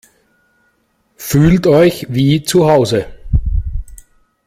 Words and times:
Fühlt 1.15 1.67
euch 1.67 2.07
wie 2.09 2.41
zu 2.41 2.67
Hause! 2.67 3.05